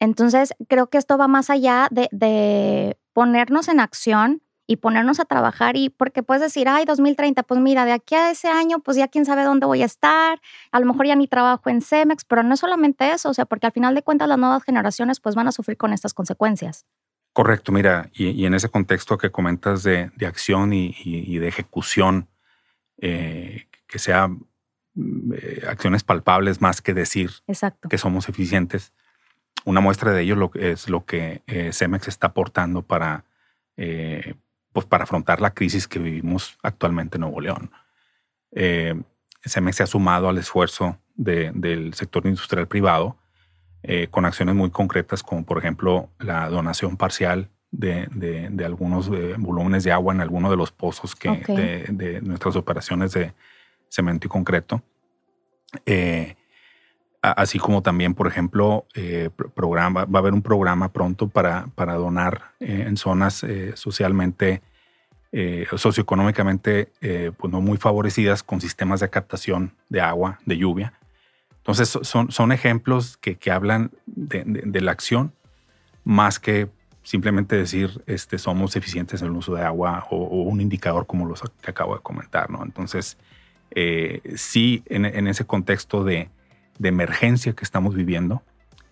Entonces, 0.00 0.54
creo 0.68 0.88
que 0.88 0.98
esto 0.98 1.16
va 1.16 1.28
más 1.28 1.48
allá 1.48 1.86
de, 1.92 2.08
de 2.10 2.98
ponernos 3.12 3.68
en 3.68 3.78
acción 3.78 4.42
y 4.66 4.76
ponernos 4.76 5.20
a 5.20 5.26
trabajar 5.26 5.76
y 5.76 5.90
porque 5.90 6.22
puedes 6.22 6.40
decir, 6.40 6.68
ay, 6.68 6.86
2030, 6.86 7.42
pues 7.42 7.60
mira, 7.60 7.84
de 7.84 7.92
aquí 7.92 8.14
a 8.14 8.30
ese 8.30 8.48
año, 8.48 8.80
pues 8.80 8.96
ya 8.96 9.06
quién 9.06 9.24
sabe 9.26 9.44
dónde 9.44 9.66
voy 9.66 9.82
a 9.82 9.86
estar, 9.86 10.40
a 10.72 10.80
lo 10.80 10.86
mejor 10.86 11.06
ya 11.06 11.14
ni 11.14 11.28
trabajo 11.28 11.68
en 11.68 11.82
Cemex, 11.82 12.24
pero 12.24 12.42
no 12.42 12.54
es 12.54 12.60
solamente 12.60 13.12
eso, 13.12 13.28
o 13.28 13.34
sea, 13.34 13.44
porque 13.44 13.66
al 13.66 13.72
final 13.72 13.94
de 13.94 14.02
cuentas 14.02 14.28
las 14.28 14.38
nuevas 14.38 14.64
generaciones 14.64 15.20
pues 15.20 15.34
van 15.34 15.46
a 15.46 15.52
sufrir 15.52 15.76
con 15.76 15.92
estas 15.92 16.14
consecuencias. 16.14 16.86
Correcto, 17.32 17.72
mira, 17.72 18.10
y, 18.12 18.44
en 18.44 18.54
ese 18.54 18.68
contexto 18.68 19.16
que 19.16 19.30
comentas 19.30 19.82
de, 19.82 20.10
acción 20.26 20.72
y, 20.74 21.38
de 21.38 21.48
ejecución, 21.48 22.28
eh, 22.98 23.68
que 23.86 23.98
sea 23.98 24.28
mm, 24.28 25.32
eh, 25.34 25.62
acciones 25.66 26.04
palpables 26.04 26.60
más 26.60 26.82
que 26.82 26.92
decir 26.92 27.30
que 27.88 27.98
somos 27.98 28.28
eficientes. 28.28 28.92
Una 29.64 29.80
muestra 29.80 30.12
de 30.12 30.22
ello 30.22 30.36
lo, 30.36 30.50
es 30.54 30.90
lo 30.90 31.06
que 31.06 31.42
eh, 31.46 31.72
Cemex 31.72 32.08
está 32.08 32.28
aportando 32.28 32.82
para 32.82 33.24
pues, 34.72 34.86
para 34.86 35.04
afrontar 35.04 35.40
la 35.40 35.54
crisis 35.54 35.88
que 35.88 35.98
vivimos 35.98 36.58
actualmente 36.62 37.16
en 37.16 37.22
Nuevo 37.22 37.40
León. 37.40 37.70
CEMEX 38.52 39.76
se 39.76 39.82
ha 39.82 39.86
sumado 39.86 40.28
al 40.28 40.38
esfuerzo 40.38 40.98
del 41.14 41.94
sector 41.94 42.26
industrial 42.26 42.68
privado 42.68 43.16
eh, 43.82 44.08
con 44.10 44.24
acciones 44.24 44.54
muy 44.54 44.70
concretas 44.70 45.22
como 45.22 45.44
por 45.44 45.58
ejemplo 45.58 46.08
la 46.18 46.48
donación 46.48 46.96
parcial 46.96 47.48
de, 47.72 48.64
algunos 48.64 49.08
eh, 49.08 49.34
volúmenes 49.38 49.84
de 49.84 49.92
agua 49.92 50.14
en 50.14 50.20
alguno 50.20 50.50
de 50.50 50.56
los 50.56 50.70
pozos 50.70 51.16
que, 51.16 51.30
de, 51.30 52.20
nuestras 52.20 52.54
operaciones 52.54 53.12
de 53.12 53.32
cemento 53.88 54.26
y 54.26 54.30
concreto. 54.30 54.82
Eh, 55.86 56.36
así 57.22 57.58
como 57.58 57.82
también, 57.82 58.14
por 58.14 58.26
ejemplo, 58.26 58.86
eh, 58.94 59.30
programa, 59.54 60.04
va 60.04 60.18
a 60.18 60.20
haber 60.20 60.34
un 60.34 60.42
programa 60.42 60.92
pronto 60.92 61.28
para, 61.28 61.68
para 61.74 61.94
donar 61.94 62.52
en 62.60 62.96
zonas 62.96 63.44
socialmente, 63.74 64.62
socioeconómicamente, 65.76 66.92
pues 67.38 67.52
no 67.52 67.60
muy 67.60 67.78
favorecidas 67.78 68.42
con 68.42 68.60
sistemas 68.60 69.00
de 69.00 69.08
captación 69.08 69.72
de 69.88 70.00
agua, 70.00 70.38
de 70.44 70.58
lluvia. 70.58 70.92
Entonces, 71.62 71.96
son, 72.02 72.32
son 72.32 72.52
ejemplos 72.52 73.16
que, 73.16 73.36
que 73.36 73.52
hablan 73.52 73.92
de 74.06 74.80
la 74.80 74.90
acción 74.90 75.32
más 76.04 76.40
que 76.40 76.68
simplemente 77.02 77.56
decir 77.56 78.02
este, 78.06 78.38
somos 78.38 78.76
eficientes 78.76 79.22
en 79.22 79.28
el 79.28 79.34
uso 79.34 79.54
de 79.54 79.62
agua 79.62 80.06
o, 80.10 80.42
un 80.42 80.60
indicador 80.60 81.06
como 81.06 81.26
los 81.26 81.42
que 81.60 81.70
acabo 81.70 81.94
de 81.94 82.02
comentar. 82.02 82.50
¿no? 82.50 82.62
Entonces, 82.64 83.16
eh, 83.72 84.20
sí, 84.36 84.82
en, 84.86 85.26
ese 85.26 85.44
contexto 85.44 86.04
de, 86.04 86.30
emergencia 86.82 87.52
que 87.52 87.62
estamos 87.62 87.94
viviendo, 87.94 88.42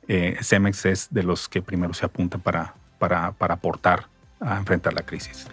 eh, 0.06 0.36
Cemex 0.42 0.86
es 0.86 1.08
de 1.10 1.24
los 1.24 1.48
que 1.48 1.60
primero 1.60 1.92
se 1.92 2.06
apunta 2.06 2.38
para, 2.38 2.74
para, 2.98 3.32
para 3.32 3.54
aportar 3.54 4.06
a 4.38 4.58
enfrentar 4.58 4.92
la 4.92 5.02
crisis 5.02 5.48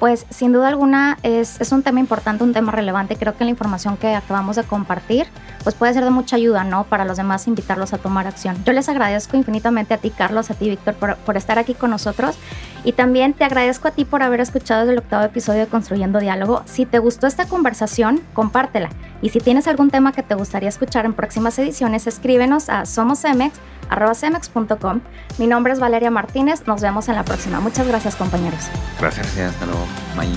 pues 0.00 0.26
sin 0.30 0.52
duda 0.52 0.68
alguna 0.68 1.18
es, 1.22 1.60
es, 1.60 1.72
un 1.72 1.82
tema 1.82 2.00
importante, 2.00 2.42
un 2.42 2.54
tema 2.54 2.72
relevante. 2.72 3.16
Creo 3.16 3.36
que 3.36 3.44
la 3.44 3.50
información 3.50 3.98
que 3.98 4.14
acabamos 4.14 4.56
de 4.56 4.64
compartir 4.64 5.26
pues 5.62 5.74
puede 5.74 5.92
ser 5.92 6.04
de 6.04 6.10
mucha 6.10 6.36
ayuda, 6.36 6.64
¿no? 6.64 6.84
Para 6.84 7.04
los 7.04 7.18
demás 7.18 7.46
invitarlos 7.46 7.92
a 7.92 7.98
tomar 7.98 8.26
acción. 8.26 8.56
Yo 8.64 8.72
les 8.72 8.88
agradezco 8.88 9.36
infinitamente 9.36 9.92
a 9.92 9.98
ti, 9.98 10.08
Carlos, 10.08 10.50
a 10.50 10.54
ti, 10.54 10.70
Víctor, 10.70 10.94
por, 10.94 11.16
por 11.16 11.36
estar 11.36 11.58
aquí 11.58 11.74
con 11.74 11.90
nosotros. 11.90 12.36
Y 12.84 12.92
también 12.92 13.34
te 13.34 13.44
agradezco 13.44 13.88
a 13.88 13.90
ti 13.90 14.04
por 14.04 14.22
haber 14.22 14.40
escuchado 14.40 14.90
el 14.90 14.98
octavo 14.98 15.24
episodio 15.24 15.60
de 15.60 15.66
Construyendo 15.66 16.18
Diálogo. 16.18 16.62
Si 16.64 16.86
te 16.86 16.98
gustó 16.98 17.26
esta 17.26 17.46
conversación, 17.46 18.22
compártela. 18.32 18.88
Y 19.22 19.30
si 19.30 19.40
tienes 19.40 19.66
algún 19.66 19.90
tema 19.90 20.12
que 20.12 20.22
te 20.22 20.34
gustaría 20.34 20.68
escuchar 20.68 21.04
en 21.04 21.12
próximas 21.12 21.58
ediciones, 21.58 22.06
escríbenos 22.06 22.70
a 22.70 22.86
somosemex.com. 22.86 25.00
Mi 25.38 25.46
nombre 25.46 25.72
es 25.72 25.80
Valeria 25.80 26.10
Martínez. 26.10 26.66
Nos 26.66 26.80
vemos 26.80 27.08
en 27.08 27.16
la 27.16 27.24
próxima. 27.24 27.60
Muchas 27.60 27.86
gracias, 27.86 28.16
compañeros. 28.16 28.68
Gracias. 28.98 29.36
Hasta 29.36 29.66
luego. 29.66 29.84
Bye. 30.16 30.28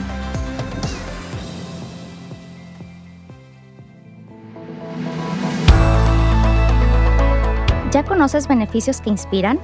¿Ya 7.92 8.04
conoces 8.04 8.48
beneficios 8.48 9.02
que 9.02 9.12
inspiran? 9.12 9.60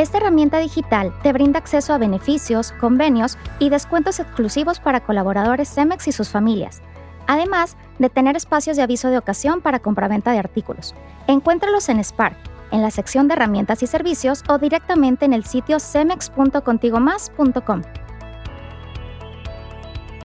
Esta 0.00 0.16
herramienta 0.16 0.56
digital 0.56 1.12
te 1.22 1.34
brinda 1.34 1.58
acceso 1.58 1.92
a 1.92 1.98
beneficios, 1.98 2.72
convenios 2.80 3.36
y 3.58 3.68
descuentos 3.68 4.18
exclusivos 4.18 4.80
para 4.80 5.00
colaboradores 5.00 5.68
Cemex 5.68 6.08
y 6.08 6.12
sus 6.12 6.30
familias, 6.30 6.80
además 7.26 7.76
de 7.98 8.08
tener 8.08 8.34
espacios 8.34 8.78
de 8.78 8.82
aviso 8.82 9.08
de 9.08 9.18
ocasión 9.18 9.60
para 9.60 9.80
compraventa 9.80 10.32
de 10.32 10.38
artículos. 10.38 10.94
Encuéntralos 11.26 11.90
en 11.90 12.02
Spark, 12.02 12.38
en 12.70 12.80
la 12.80 12.90
sección 12.90 13.28
de 13.28 13.34
herramientas 13.34 13.82
y 13.82 13.86
servicios 13.86 14.42
o 14.48 14.56
directamente 14.56 15.26
en 15.26 15.34
el 15.34 15.44
sitio 15.44 15.78
cemex.contigomás.com. 15.78 17.82